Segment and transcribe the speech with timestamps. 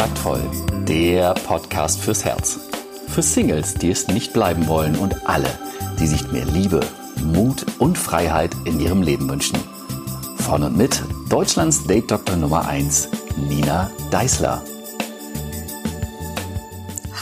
[0.00, 0.40] Taktvoll,
[0.88, 2.58] der Podcast fürs Herz.
[3.08, 5.50] Für Singles, die es nicht bleiben wollen und alle,
[5.98, 6.80] die sich mehr Liebe,
[7.22, 9.58] Mut und Freiheit in ihrem Leben wünschen.
[10.38, 13.10] Von und mit Deutschlands Date-Doktor Nummer 1,
[13.46, 14.64] Nina Deißler.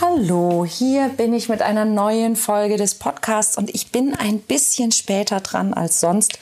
[0.00, 4.92] Hallo, hier bin ich mit einer neuen Folge des Podcasts und ich bin ein bisschen
[4.92, 6.38] später dran als sonst,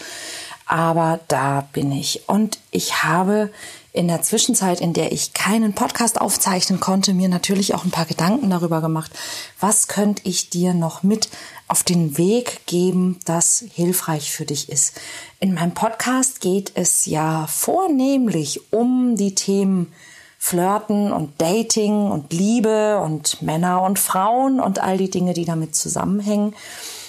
[0.66, 2.28] aber da bin ich.
[2.28, 3.48] Und ich habe
[3.96, 8.04] in der Zwischenzeit, in der ich keinen Podcast aufzeichnen konnte, mir natürlich auch ein paar
[8.04, 9.10] Gedanken darüber gemacht,
[9.58, 11.30] was könnte ich dir noch mit
[11.66, 15.00] auf den Weg geben, das hilfreich für dich ist.
[15.40, 19.92] In meinem Podcast geht es ja vornehmlich um die Themen
[20.38, 25.74] Flirten und Dating und Liebe und Männer und Frauen und all die Dinge, die damit
[25.74, 26.54] zusammenhängen.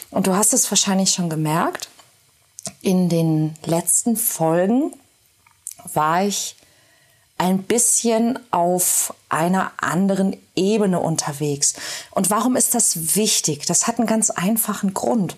[0.09, 1.89] Und du hast es wahrscheinlich schon gemerkt,
[2.81, 4.94] in den letzten Folgen
[5.94, 6.55] war ich
[7.38, 11.75] ein bisschen auf einer anderen Ebene unterwegs.
[12.11, 13.66] Und warum ist das wichtig?
[13.66, 15.35] Das hat einen ganz einfachen Grund.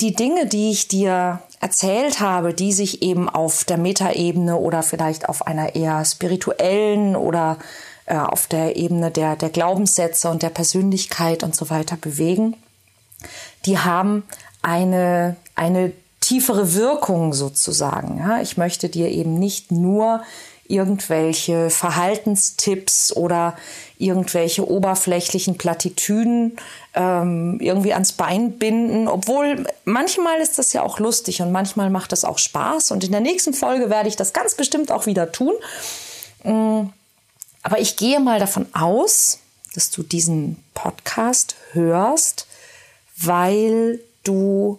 [0.00, 5.28] Die Dinge, die ich dir erzählt habe, die sich eben auf der Metaebene oder vielleicht
[5.28, 7.58] auf einer eher spirituellen oder
[8.06, 12.56] äh, auf der Ebene der, der Glaubenssätze und der Persönlichkeit und so weiter bewegen,
[13.66, 14.22] die haben
[14.62, 18.18] eine, eine tiefere Wirkung sozusagen.
[18.18, 20.22] Ja, ich möchte dir eben nicht nur
[20.68, 23.56] irgendwelche Verhaltenstipps oder
[23.96, 26.58] irgendwelche oberflächlichen Plattitüden
[26.94, 29.08] ähm, irgendwie ans Bein binden.
[29.08, 32.90] Obwohl manchmal ist das ja auch lustig und manchmal macht das auch Spaß.
[32.90, 35.54] Und in der nächsten Folge werde ich das ganz bestimmt auch wieder tun.
[36.44, 36.90] Mm,
[37.62, 39.40] aber ich gehe mal davon aus,
[39.74, 42.46] dass du diesen Podcast hörst,
[43.16, 44.78] weil du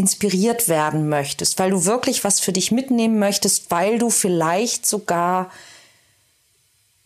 [0.00, 5.50] inspiriert werden möchtest, weil du wirklich was für dich mitnehmen möchtest, weil du vielleicht sogar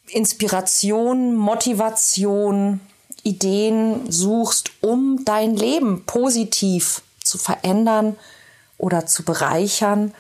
[0.07, 2.79] Inspiration, Motivation,
[3.25, 8.15] Ideen suchst, um dein Leben positiv zu verändern
[8.79, 10.15] oder zu bereichern.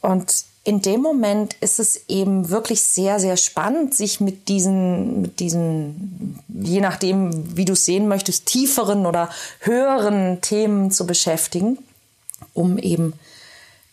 [0.00, 0.34] Und
[0.64, 6.40] in dem Moment ist es eben wirklich sehr, sehr spannend, sich mit diesen, mit diesen,
[6.48, 11.78] je nachdem, wie du es sehen möchtest, tieferen oder höheren Themen zu beschäftigen
[12.54, 13.14] um eben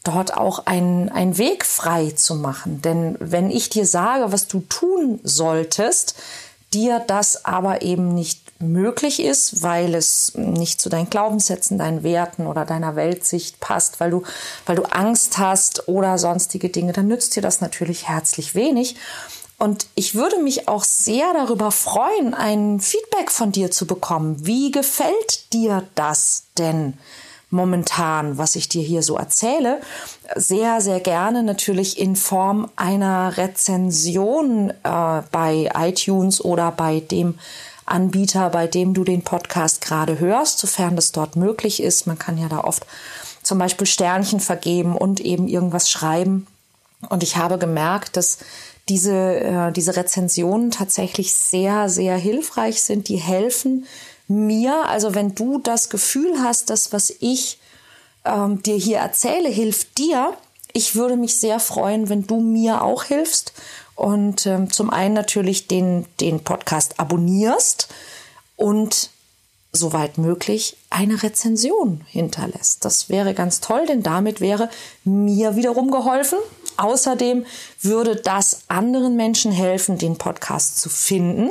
[0.03, 2.81] dort auch einen, einen Weg frei zu machen.
[2.81, 6.15] Denn wenn ich dir sage, was du tun solltest,
[6.73, 12.47] dir das aber eben nicht möglich ist, weil es nicht zu deinen Glaubenssätzen, deinen Werten
[12.47, 14.23] oder deiner Weltsicht passt, weil du,
[14.65, 18.95] weil du Angst hast oder sonstige Dinge, dann nützt dir das natürlich herzlich wenig.
[19.59, 24.45] Und ich würde mich auch sehr darüber freuen, ein Feedback von dir zu bekommen.
[24.45, 26.97] Wie gefällt dir das denn?
[27.49, 29.79] Momentan, was ich dir hier so erzähle,
[30.35, 37.39] sehr, sehr gerne natürlich in Form einer Rezension äh, bei iTunes oder bei dem
[37.85, 42.05] Anbieter, bei dem du den Podcast gerade hörst, sofern das dort möglich ist.
[42.05, 42.85] Man kann ja da oft
[43.43, 46.47] zum Beispiel Sternchen vergeben und eben irgendwas schreiben.
[47.09, 48.39] Und ich habe gemerkt, dass
[48.89, 53.07] diese, äh, diese Rezensionen tatsächlich sehr, sehr hilfreich sind.
[53.07, 53.85] Die helfen
[54.27, 57.59] mir, also wenn du das Gefühl hast, dass was ich
[58.25, 60.33] ähm, dir hier erzähle, hilft dir,
[60.73, 63.53] ich würde mich sehr freuen, wenn du mir auch hilfst
[63.95, 67.87] und ähm, zum einen natürlich den, den Podcast abonnierst
[68.55, 69.09] und
[69.71, 72.83] soweit möglich eine Rezension hinterlässt.
[72.85, 74.69] Das wäre ganz toll, denn damit wäre
[75.03, 76.39] mir wiederum geholfen.
[76.77, 77.45] Außerdem
[77.81, 81.49] würde das anderen Menschen helfen, den Podcast zu finden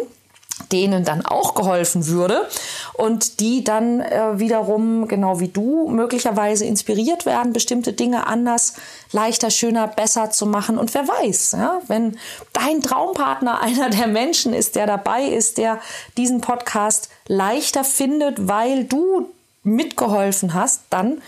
[0.73, 2.49] denen dann auch geholfen würde
[2.95, 8.75] und die dann äh, wiederum, genau wie du, möglicherweise inspiriert werden, bestimmte Dinge anders,
[9.13, 10.79] leichter, schöner, besser zu machen.
[10.79, 12.19] Und wer weiß, ja, wenn
[12.53, 15.81] dein Traumpartner einer der Menschen ist, der dabei ist, der
[16.17, 19.31] diesen Podcast leichter findet, weil du
[19.63, 21.23] mitgeholfen hast, dann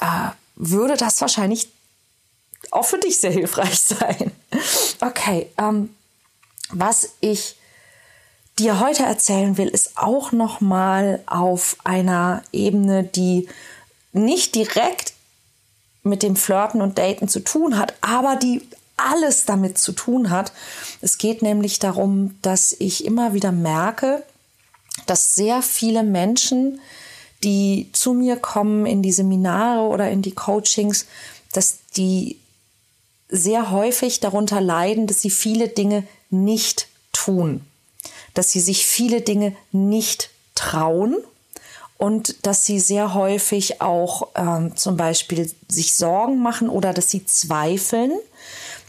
[0.00, 1.68] äh, würde das wahrscheinlich
[2.70, 4.32] auch für dich sehr hilfreich sein.
[5.00, 5.94] Okay, ähm,
[6.70, 7.56] was ich
[8.58, 13.48] dir heute erzählen will, ist auch noch mal auf einer Ebene, die
[14.12, 15.12] nicht direkt
[16.02, 18.62] mit dem Flirten und Daten zu tun hat, aber die
[18.96, 20.52] alles damit zu tun hat.
[21.02, 24.22] Es geht nämlich darum, dass ich immer wieder merke,
[25.04, 26.80] dass sehr viele Menschen,
[27.44, 31.06] die zu mir kommen in die Seminare oder in die Coachings,
[31.52, 32.38] dass die
[33.28, 37.66] sehr häufig darunter leiden, dass sie viele Dinge nicht tun
[38.36, 41.16] dass sie sich viele Dinge nicht trauen
[41.98, 47.24] und dass sie sehr häufig auch ähm, zum Beispiel sich Sorgen machen oder dass sie
[47.24, 48.12] zweifeln,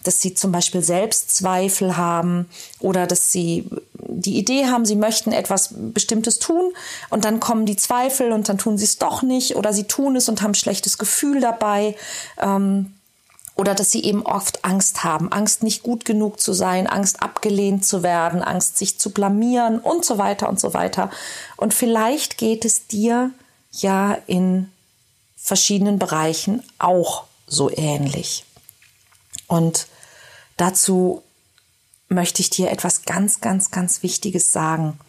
[0.04, 2.50] dass sie zum Beispiel Selbstzweifel haben
[2.80, 6.74] oder dass sie die Idee haben, sie möchten etwas Bestimmtes tun
[7.10, 10.18] und dann kommen die Zweifel und dann tun sie es doch nicht oder sie tun
[10.18, 11.96] es und haben ein schlechtes Gefühl dabei.
[12.42, 12.97] Ähm,
[13.58, 17.86] oder dass sie eben oft Angst haben, Angst nicht gut genug zu sein, Angst abgelehnt
[17.86, 21.10] zu werden, Angst sich zu blamieren und so weiter und so weiter.
[21.58, 23.32] Und vielleicht geht es dir
[23.72, 24.72] ja in
[25.36, 28.46] verschiedenen Bereichen auch so ähnlich.
[29.48, 29.88] Und
[30.58, 31.24] dazu
[32.10, 35.00] möchte ich dir etwas ganz, ganz, ganz Wichtiges sagen.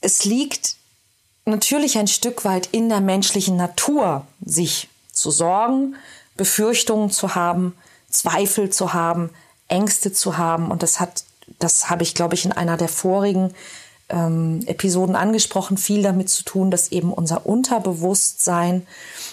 [0.00, 0.76] Es liegt
[1.46, 5.96] natürlich ein Stück weit in der menschlichen Natur, sich zu sorgen,
[6.36, 7.74] Befürchtungen zu haben,
[8.08, 9.30] Zweifel zu haben,
[9.68, 10.70] Ängste zu haben.
[10.70, 11.24] Und das hat,
[11.58, 13.54] das habe ich, glaube ich, in einer der vorigen
[14.12, 18.86] ähm, Episoden angesprochen, viel damit zu tun, dass eben unser Unterbewusstsein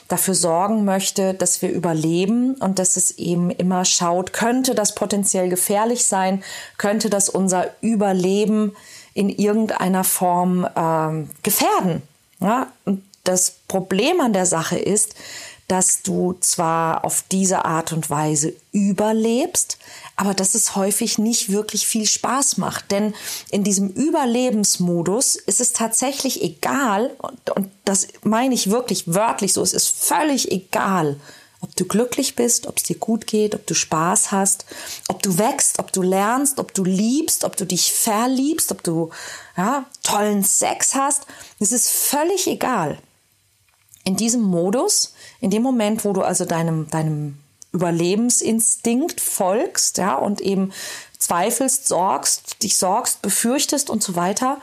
[0.07, 5.49] dafür sorgen möchte, dass wir überleben und dass es eben immer schaut, könnte das potenziell
[5.49, 6.43] gefährlich sein,
[6.77, 8.75] könnte das unser Überleben
[9.13, 12.01] in irgendeiner Form ähm, gefährden.
[12.39, 12.67] Ja?
[12.85, 15.15] Und das Problem an der Sache ist,
[15.69, 19.77] dass du zwar auf diese Art und Weise überlebst,
[20.15, 22.91] aber dass es häufig nicht wirklich viel Spaß macht.
[22.91, 23.13] Denn
[23.51, 27.11] in diesem Überlebensmodus ist es tatsächlich egal,
[27.55, 31.17] und das meine ich wirklich wörtlich so, es ist völlig egal,
[31.61, 34.65] ob du glücklich bist, ob es dir gut geht, ob du Spaß hast,
[35.07, 39.11] ob du wächst, ob du lernst, ob du liebst, ob du dich verliebst, ob du
[39.55, 41.27] ja, tollen Sex hast.
[41.59, 42.97] Es ist völlig egal
[44.03, 47.37] in diesem Modus, in dem Moment, wo du also deinem, deinem
[47.71, 50.73] Überlebensinstinkt folgst, ja, und eben
[51.17, 54.57] zweifelst, sorgst, dich sorgst, befürchtest und so weiter,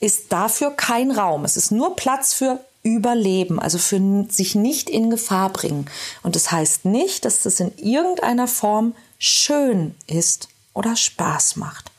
[0.00, 1.44] ist dafür kein Raum.
[1.44, 5.86] Es ist nur Platz für Überleben, also für sich nicht in Gefahr bringen.
[6.22, 11.90] Und das heißt nicht, dass das in irgendeiner Form schön ist oder Spaß macht.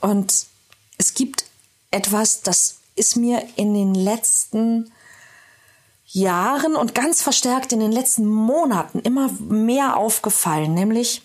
[0.00, 0.46] Und
[0.98, 1.44] es gibt
[1.92, 4.90] etwas, das ist mir in den letzten
[6.06, 11.22] Jahren und ganz verstärkt in den letzten Monaten immer mehr aufgefallen, nämlich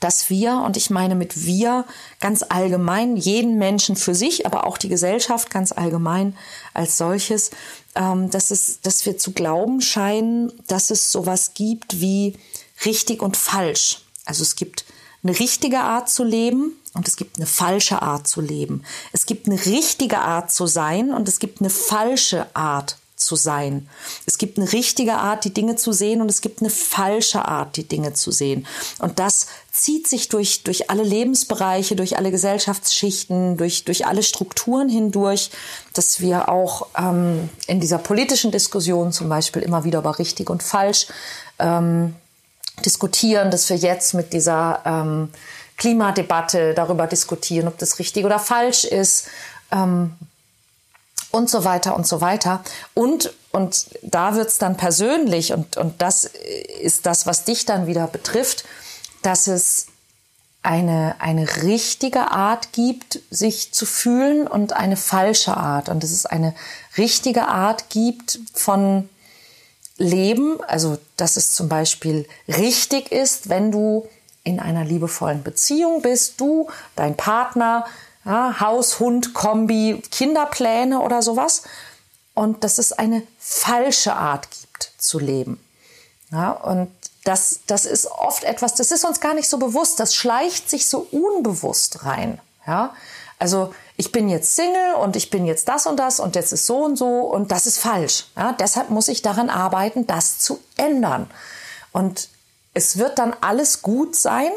[0.00, 1.84] dass wir, und ich meine mit wir
[2.18, 6.36] ganz allgemein, jeden Menschen für sich, aber auch die Gesellschaft ganz allgemein
[6.74, 7.50] als solches,
[7.94, 12.36] ähm, dass, es, dass wir zu glauben scheinen, dass es sowas gibt wie
[12.84, 14.00] richtig und falsch.
[14.24, 14.84] Also es gibt
[15.22, 18.82] eine richtige Art zu leben und es gibt eine falsche Art zu leben.
[19.12, 23.88] Es gibt eine richtige Art zu sein und es gibt eine falsche Art zu sein.
[24.26, 27.76] Es gibt eine richtige Art, die Dinge zu sehen und es gibt eine falsche Art,
[27.76, 28.66] die Dinge zu sehen.
[28.98, 34.88] Und das zieht sich durch, durch alle Lebensbereiche, durch alle Gesellschaftsschichten, durch, durch alle Strukturen
[34.88, 35.50] hindurch,
[35.94, 40.62] dass wir auch ähm, in dieser politischen Diskussion zum Beispiel immer wieder über richtig und
[40.62, 41.06] falsch
[41.58, 42.14] ähm,
[42.84, 45.28] diskutieren, dass wir jetzt mit dieser ähm,
[45.76, 49.28] Klimadebatte darüber diskutieren, ob das richtig oder falsch ist.
[49.70, 50.12] Ähm,
[51.32, 52.62] und so weiter und so weiter.
[52.94, 56.24] Und, und da wird's dann persönlich und, und das
[56.80, 58.64] ist das, was dich dann wieder betrifft,
[59.22, 59.86] dass es
[60.62, 65.88] eine, eine richtige Art gibt, sich zu fühlen und eine falsche Art.
[65.88, 66.54] Und dass es eine
[66.96, 69.08] richtige Art gibt von
[69.98, 74.08] Leben, also dass es zum Beispiel richtig ist, wenn du
[74.44, 77.84] in einer liebevollen Beziehung bist, du, dein Partner,
[78.24, 81.62] ja, Haus, Hund, Kombi, Kinderpläne oder sowas.
[82.34, 85.62] Und dass es eine falsche Art gibt zu leben.
[86.30, 86.90] Ja, und
[87.24, 90.88] das, das ist oft etwas, das ist uns gar nicht so bewusst, das schleicht sich
[90.88, 92.40] so unbewusst rein.
[92.66, 92.94] Ja,
[93.38, 96.66] also ich bin jetzt Single und ich bin jetzt das und das und jetzt ist
[96.66, 98.26] so und so und das ist falsch.
[98.36, 101.30] Ja, deshalb muss ich daran arbeiten, das zu ändern.
[101.92, 102.28] Und
[102.72, 104.50] es wird dann alles gut sein,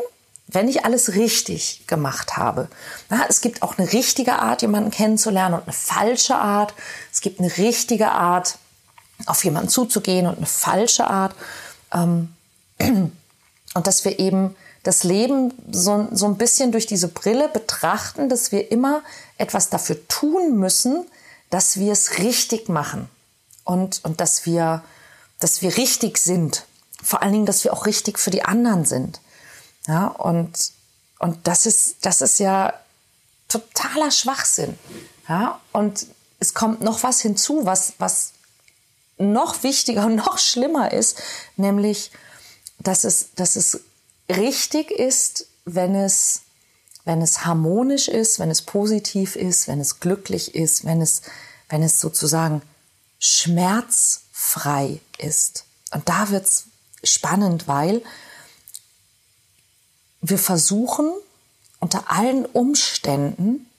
[0.47, 2.67] wenn ich alles richtig gemacht habe.
[3.09, 6.73] Na, es gibt auch eine richtige Art, jemanden kennenzulernen und eine falsche Art.
[7.11, 8.57] Es gibt eine richtige Art,
[9.25, 11.33] auf jemanden zuzugehen und eine falsche Art.
[11.91, 12.33] Ähm,
[12.79, 18.51] und dass wir eben das Leben so, so ein bisschen durch diese Brille betrachten, dass
[18.51, 19.01] wir immer
[19.37, 21.05] etwas dafür tun müssen,
[21.49, 23.09] dass wir es richtig machen
[23.63, 24.83] und, und dass, wir,
[25.39, 26.65] dass wir richtig sind.
[27.01, 29.19] Vor allen Dingen, dass wir auch richtig für die anderen sind.
[29.87, 30.71] Ja, und,
[31.19, 32.73] und das ist, das ist ja
[33.47, 34.77] totaler Schwachsinn.
[35.27, 36.07] Ja, und
[36.39, 38.33] es kommt noch was hinzu, was, was
[39.17, 41.21] noch wichtiger und noch schlimmer ist,
[41.55, 42.11] nämlich,
[42.79, 43.81] dass es, dass es
[44.29, 46.41] richtig ist, wenn es,
[47.05, 51.21] wenn es harmonisch ist, wenn es positiv ist, wenn es glücklich ist, wenn es,
[51.69, 52.61] wenn es sozusagen
[53.19, 55.65] schmerzfrei ist.
[55.91, 56.65] Und da wird's
[57.03, 58.01] spannend, weil
[60.29, 61.11] wir versuchen
[61.79, 63.69] unter allen Umständen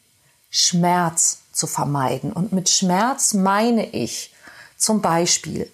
[0.50, 2.32] Schmerz zu vermeiden.
[2.32, 4.32] Und mit Schmerz meine ich
[4.76, 5.70] zum Beispiel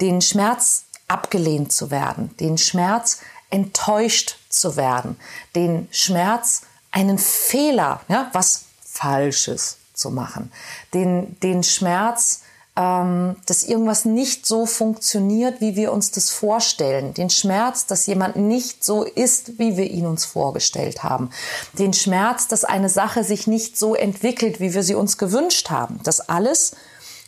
[0.00, 3.20] den Schmerz abgelehnt zu werden, den Schmerz
[3.50, 5.18] enttäuscht zu werden,
[5.54, 10.52] den Schmerz einen Fehler, ja, was Falsches zu machen,
[10.94, 12.42] den, den Schmerz
[12.78, 17.12] ähm, dass irgendwas nicht so funktioniert, wie wir uns das vorstellen.
[17.12, 21.30] Den Schmerz, dass jemand nicht so ist, wie wir ihn uns vorgestellt haben.
[21.72, 25.98] Den Schmerz, dass eine Sache sich nicht so entwickelt, wie wir sie uns gewünscht haben.
[26.04, 26.76] Das alles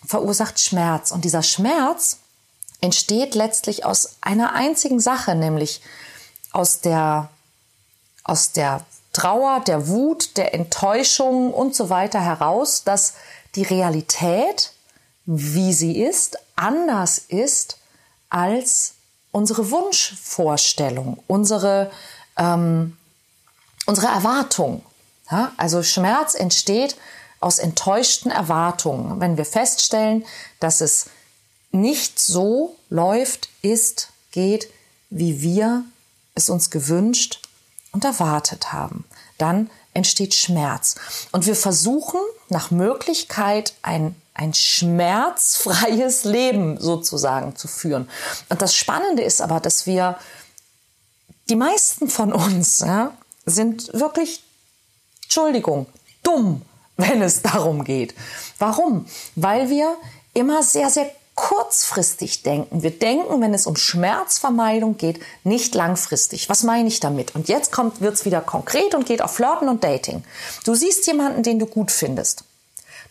[0.06, 1.10] verursacht Schmerz.
[1.10, 2.18] Und dieser Schmerz
[2.80, 5.82] entsteht letztlich aus einer einzigen Sache, nämlich
[6.52, 7.28] aus der,
[8.22, 13.14] aus der Trauer, der Wut, der Enttäuschung und so weiter heraus, dass
[13.56, 14.72] die Realität
[15.26, 17.78] wie sie ist, anders ist
[18.28, 18.94] als
[19.32, 21.90] unsere Wunschvorstellung, unsere,
[22.36, 22.96] ähm,
[23.86, 24.82] unsere Erwartung.
[25.30, 25.52] Ja?
[25.56, 26.96] Also Schmerz entsteht
[27.40, 29.20] aus enttäuschten Erwartungen.
[29.20, 30.24] Wenn wir feststellen,
[30.58, 31.06] dass es
[31.72, 34.68] nicht so läuft, ist, geht,
[35.08, 35.84] wie wir
[36.34, 37.40] es uns gewünscht
[37.92, 39.04] und erwartet haben,
[39.38, 40.96] dann entsteht Schmerz.
[41.32, 48.08] Und wir versuchen nach Möglichkeit ein ein schmerzfreies Leben sozusagen zu führen.
[48.48, 50.16] Und das Spannende ist aber, dass wir,
[51.48, 53.12] die meisten von uns, ja,
[53.44, 54.42] sind wirklich,
[55.24, 55.86] Entschuldigung,
[56.22, 56.62] dumm,
[56.96, 58.14] wenn es darum geht.
[58.58, 59.06] Warum?
[59.36, 59.96] Weil wir
[60.32, 62.82] immer sehr, sehr kurzfristig denken.
[62.82, 66.48] Wir denken, wenn es um Schmerzvermeidung geht, nicht langfristig.
[66.48, 67.34] Was meine ich damit?
[67.34, 70.24] Und jetzt kommt, wird's wieder konkret und geht auf Flirten und Dating.
[70.64, 72.44] Du siehst jemanden, den du gut findest.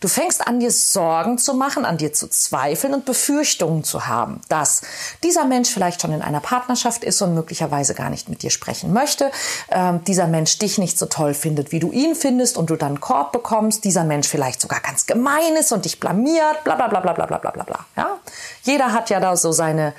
[0.00, 4.40] Du fängst an, dir Sorgen zu machen, an dir zu zweifeln und Befürchtungen zu haben,
[4.48, 4.80] dass
[5.22, 8.94] dieser Mensch vielleicht schon in einer Partnerschaft ist und möglicherweise gar nicht mit dir sprechen
[8.94, 9.30] möchte,
[9.70, 12.88] ähm, dieser Mensch dich nicht so toll findet, wie du ihn findest und du dann
[12.88, 16.88] einen Korb bekommst, dieser Mensch vielleicht sogar ganz gemein ist und dich blamiert, bla bla
[16.88, 17.86] bla bla bla bla bla bla.
[17.94, 18.18] Ja?
[18.62, 19.92] Jeder hat ja da so seine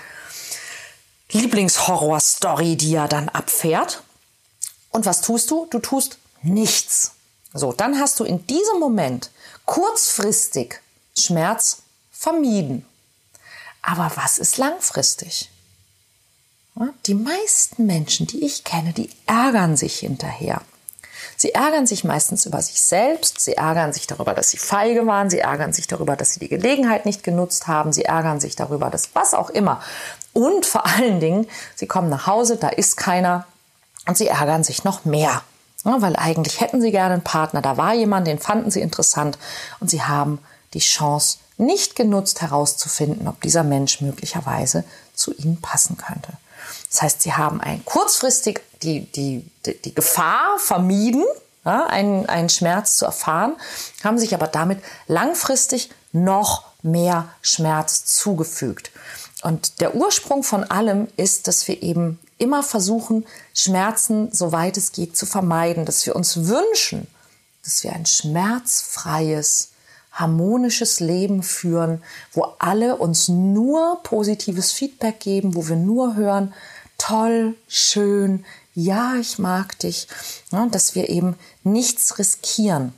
[1.29, 4.01] Lieblingshorror-Story, die er dann abfährt.
[4.89, 5.67] Und was tust du?
[5.70, 7.12] Du tust nichts.
[7.53, 9.29] So, dann hast du in diesem Moment
[9.72, 10.82] kurzfristig
[11.18, 11.78] Schmerz
[12.12, 12.86] vermieden.
[13.82, 15.50] Aber was ist langfristig?
[17.06, 20.62] Die meisten Menschen, die ich kenne, die ärgern sich hinterher.
[21.38, 25.30] Sie ärgern sich meistens über sich selbst, sie ärgern sich darüber, dass sie feige waren,
[25.30, 28.90] sie ärgern sich darüber, dass sie die Gelegenheit nicht genutzt haben, sie ärgern sich darüber,
[28.90, 29.82] dass was auch immer.
[30.34, 33.48] Und vor allen Dingen, sie kommen nach Hause, da ist keiner
[34.06, 35.44] und sie ärgern sich noch mehr.
[35.84, 39.38] Ja, weil eigentlich hätten sie gerne einen Partner, da war jemand, den fanden sie interessant
[39.80, 40.40] und sie haben
[40.74, 44.84] die Chance nicht genutzt herauszufinden, ob dieser Mensch möglicherweise
[45.14, 46.34] zu ihnen passen könnte.
[46.90, 51.24] Das heißt, sie haben ein kurzfristig die, die, die, die Gefahr vermieden,
[51.66, 53.56] ja, einen, einen Schmerz zu erfahren,
[54.04, 58.92] haben sich aber damit langfristig noch mehr Schmerz zugefügt.
[59.44, 65.16] Und der Ursprung von allem ist, dass wir eben immer versuchen, Schmerzen, soweit es geht,
[65.16, 67.08] zu vermeiden, dass wir uns wünschen,
[67.64, 69.70] dass wir ein schmerzfreies,
[70.12, 76.54] harmonisches Leben führen, wo alle uns nur positives Feedback geben, wo wir nur hören,
[76.98, 78.44] toll, schön,
[78.74, 80.08] ja, ich mag dich,
[80.52, 82.94] ja, dass wir eben nichts riskieren.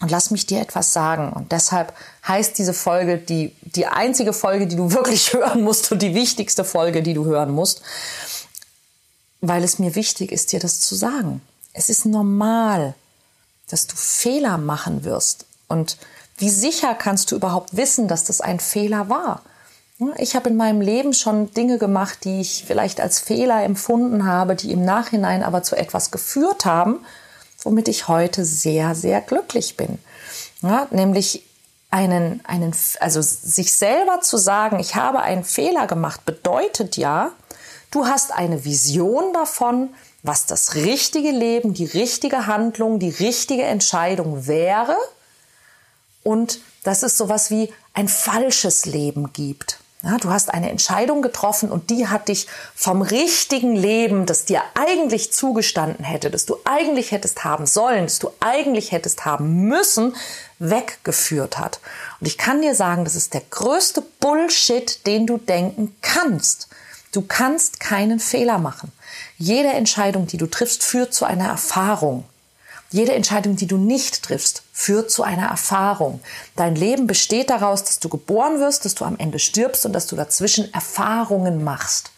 [0.00, 1.30] Und lass mich dir etwas sagen.
[1.30, 1.92] Und deshalb
[2.26, 6.64] heißt diese Folge die, die einzige Folge, die du wirklich hören musst und die wichtigste
[6.64, 7.82] Folge, die du hören musst
[9.40, 11.40] weil es mir wichtig ist, dir das zu sagen.
[11.72, 12.94] Es ist normal,
[13.68, 15.46] dass du Fehler machen wirst.
[15.68, 15.98] Und
[16.36, 19.42] wie sicher kannst du überhaupt wissen, dass das ein Fehler war?
[20.16, 24.56] Ich habe in meinem Leben schon Dinge gemacht, die ich vielleicht als Fehler empfunden habe,
[24.56, 27.04] die im Nachhinein aber zu etwas geführt haben,
[27.62, 29.98] womit ich heute sehr, sehr glücklich bin.
[30.62, 31.44] Ja, nämlich
[31.90, 37.32] einen, einen, also sich selber zu sagen, ich habe einen Fehler gemacht, bedeutet ja,
[37.90, 39.92] Du hast eine Vision davon,
[40.22, 44.96] was das richtige Leben, die richtige Handlung, die richtige Entscheidung wäre
[46.22, 49.80] und dass es sowas wie ein falsches Leben gibt.
[50.02, 54.62] Ja, du hast eine Entscheidung getroffen und die hat dich vom richtigen Leben, das dir
[54.74, 60.16] eigentlich zugestanden hätte, das du eigentlich hättest haben sollen, das du eigentlich hättest haben müssen,
[60.58, 61.80] weggeführt hat.
[62.18, 66.69] Und ich kann dir sagen, das ist der größte Bullshit, den du denken kannst.
[67.12, 68.92] Du kannst keinen Fehler machen.
[69.36, 72.24] Jede Entscheidung, die du triffst, führt zu einer Erfahrung.
[72.92, 76.20] Jede Entscheidung, die du nicht triffst, führt zu einer Erfahrung.
[76.56, 80.06] Dein Leben besteht daraus, dass du geboren wirst, dass du am Ende stirbst und dass
[80.06, 82.10] du dazwischen Erfahrungen machst.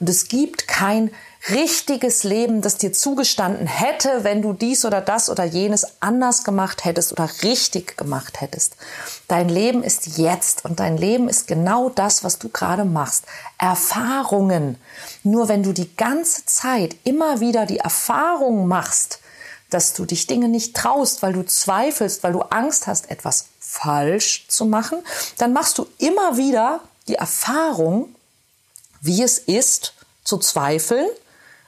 [0.00, 1.10] Und es gibt kein
[1.50, 6.84] richtiges Leben, das dir zugestanden hätte, wenn du dies oder das oder jenes anders gemacht
[6.84, 8.76] hättest oder richtig gemacht hättest.
[9.28, 13.24] Dein Leben ist jetzt und dein Leben ist genau das, was du gerade machst.
[13.58, 14.78] Erfahrungen.
[15.22, 19.20] Nur wenn du die ganze Zeit immer wieder die Erfahrung machst,
[19.68, 24.46] dass du dich Dinge nicht traust, weil du zweifelst, weil du Angst hast, etwas falsch
[24.48, 24.98] zu machen,
[25.36, 28.14] dann machst du immer wieder die Erfahrung,
[29.00, 31.06] wie es ist, zu zweifeln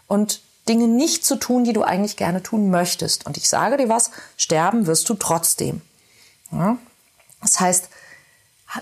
[0.06, 3.26] und Dinge nicht zu tun, die du eigentlich gerne tun möchtest.
[3.26, 5.80] Und ich sage dir was, sterben wirst du trotzdem.
[6.50, 6.76] Ja?
[7.40, 7.88] Das heißt,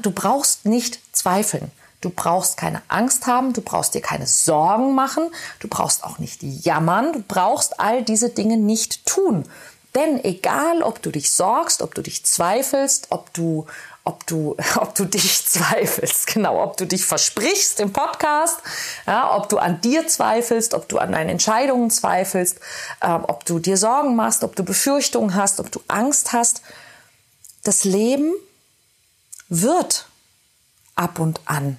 [0.02, 1.70] du brauchst nicht zweifeln.
[2.00, 6.42] Du brauchst keine Angst haben, du brauchst dir keine Sorgen machen, du brauchst auch nicht
[6.42, 9.46] jammern, du brauchst all diese Dinge nicht tun.
[9.94, 13.66] Denn egal, ob du dich sorgst, ob du dich zweifelst, ob du
[14.04, 18.58] ob du, ob du dich zweifelst, genau, ob du dich versprichst im Podcast,
[19.06, 22.60] ja, ob du an dir zweifelst, ob du an deinen Entscheidungen zweifelst,
[23.00, 26.62] äh, ob du dir Sorgen machst, ob du Befürchtungen hast, ob du Angst hast.
[27.64, 28.32] Das Leben
[29.48, 30.06] wird
[30.94, 31.78] ab und an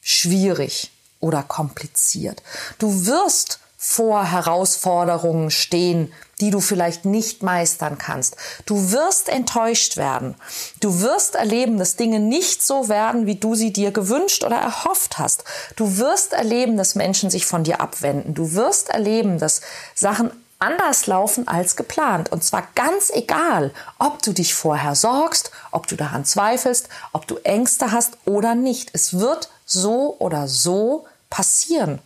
[0.00, 2.42] schwierig oder kompliziert.
[2.78, 8.36] Du wirst vor Herausforderungen stehen, die du vielleicht nicht meistern kannst.
[8.66, 10.34] Du wirst enttäuscht werden.
[10.80, 15.18] Du wirst erleben, dass Dinge nicht so werden, wie du sie dir gewünscht oder erhofft
[15.18, 15.44] hast.
[15.76, 18.34] Du wirst erleben, dass Menschen sich von dir abwenden.
[18.34, 19.60] Du wirst erleben, dass
[19.94, 22.32] Sachen anders laufen als geplant.
[22.32, 27.36] Und zwar ganz egal, ob du dich vorher sorgst, ob du daran zweifelst, ob du
[27.44, 28.90] Ängste hast oder nicht.
[28.92, 32.00] Es wird so oder so passieren.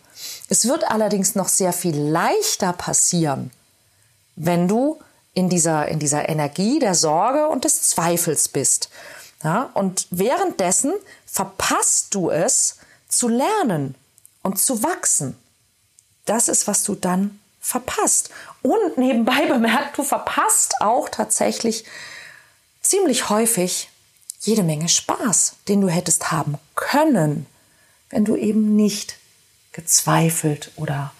[0.51, 3.51] Es wird allerdings noch sehr viel leichter passieren,
[4.35, 4.99] wenn du
[5.33, 8.89] in dieser, in dieser Energie der Sorge und des Zweifels bist.
[9.45, 10.91] Ja, und währenddessen
[11.25, 13.95] verpasst du es zu lernen
[14.43, 15.37] und zu wachsen.
[16.25, 18.29] Das ist, was du dann verpasst.
[18.61, 21.85] Und nebenbei bemerkt, du verpasst auch tatsächlich
[22.81, 23.87] ziemlich häufig
[24.41, 27.45] jede Menge Spaß, den du hättest haben können,
[28.09, 29.15] wenn du eben nicht
[29.71, 31.11] gezweifelt oder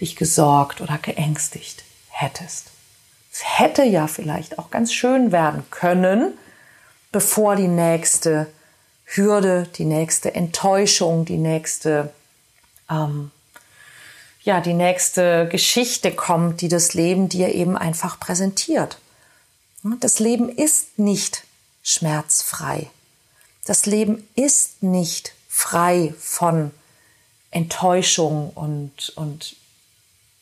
[0.00, 2.70] dich gesorgt oder geängstigt hättest.
[3.32, 6.32] Es hätte ja vielleicht auch ganz schön werden können,
[7.10, 8.46] bevor die nächste
[9.04, 12.12] Hürde, die nächste Enttäuschung, die nächste,
[12.90, 13.30] ähm,
[14.42, 18.98] ja, die nächste Geschichte kommt, die das Leben dir eben einfach präsentiert.
[20.00, 21.44] Das Leben ist nicht
[21.82, 22.90] schmerzfrei.
[23.64, 26.72] Das Leben ist nicht frei von
[27.52, 29.54] Enttäuschung und, und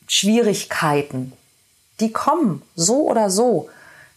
[0.08, 1.34] Schwierigkeiten,
[1.98, 3.68] die kommen, so oder so.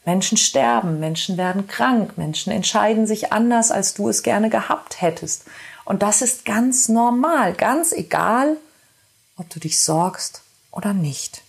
[0.05, 5.43] Menschen sterben, Menschen werden krank, Menschen entscheiden sich anders, als du es gerne gehabt hättest.
[5.85, 8.57] Und das ist ganz normal, ganz egal,
[9.37, 11.41] ob du dich sorgst oder nicht.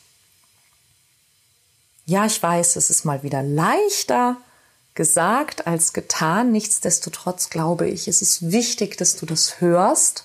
[2.07, 4.37] Ja, ich weiß, es ist mal wieder leichter
[4.95, 6.53] gesagt als getan.
[6.53, 10.25] Nichtsdestotrotz glaube ich, es ist wichtig, dass du das hörst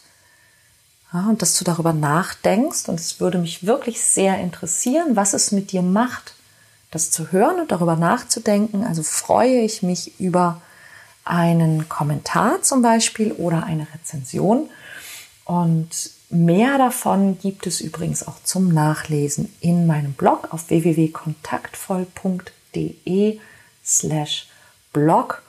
[1.13, 2.87] ja, und dass du darüber nachdenkst.
[2.87, 6.35] Und es würde mich wirklich sehr interessieren, was es mit dir macht,
[6.91, 8.83] das zu hören und darüber nachzudenken.
[8.83, 10.61] Also freue ich mich über
[11.25, 14.69] einen Kommentar zum Beispiel oder eine Rezension.
[15.45, 23.39] Und mehr davon gibt es übrigens auch zum Nachlesen in meinem Blog auf www.kontaktvoll.de
[23.83, 24.47] slash
[24.93, 25.41] blog.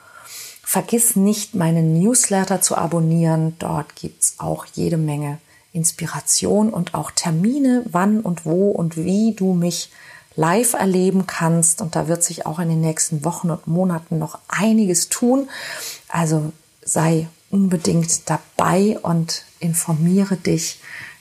[0.63, 3.55] Vergiss nicht, meinen Newsletter zu abonnieren.
[3.59, 5.37] Dort gibt es auch jede Menge
[5.73, 9.89] Inspiration und auch Termine, wann und wo und wie du mich
[10.35, 11.81] live erleben kannst.
[11.81, 15.49] Und da wird sich auch in den nächsten Wochen und Monaten noch einiges tun.
[16.07, 16.53] Also
[16.83, 20.79] sei unbedingt dabei und informiere dich.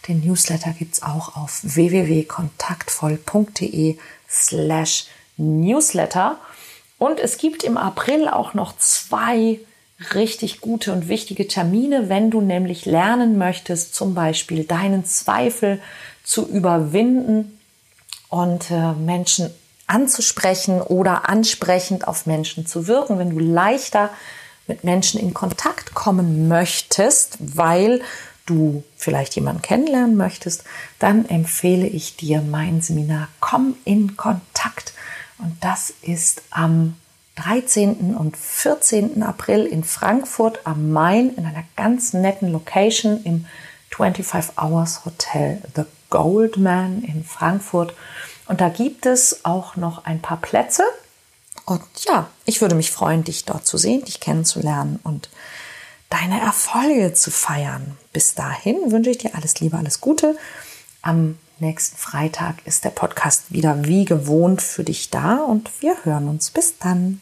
[0.09, 6.39] Den Newsletter gibt's auch auf www.kontaktvoll.de slash Newsletter.
[6.99, 9.59] Und es gibt im April auch noch zwei
[10.15, 15.81] richtig gute und wichtige Termine, wenn du nämlich lernen möchtest, zum Beispiel deinen Zweifel
[16.25, 17.59] zu überwinden
[18.29, 19.51] und äh, Menschen
[19.87, 24.11] anzusprechen oder ansprechend auf Menschen zu wirken, wenn du leichter
[24.67, 28.01] mit Menschen in Kontakt kommen möchtest, weil
[28.47, 30.65] du vielleicht jemanden kennenlernen möchtest,
[30.99, 34.93] dann empfehle ich dir mein Seminar Komm in Kontakt.
[35.39, 36.97] Und das ist am
[37.43, 38.15] 13.
[38.15, 39.23] und 14.
[39.23, 43.47] April in Frankfurt am Main in einer ganz netten Location im
[43.91, 47.95] 25 Hours Hotel The Goldman in Frankfurt.
[48.47, 50.83] Und da gibt es auch noch ein paar Plätze.
[51.67, 55.31] Und ja, ich würde mich freuen, dich dort zu sehen, dich kennenzulernen und
[56.09, 57.97] deine Erfolge zu feiern.
[58.13, 60.37] Bis dahin wünsche ich dir alles Liebe, alles Gute.
[61.03, 66.27] Am Nächsten Freitag ist der Podcast wieder wie gewohnt für dich da und wir hören
[66.29, 66.51] uns.
[66.51, 67.21] Bis dann.